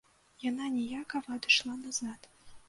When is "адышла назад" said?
1.37-2.19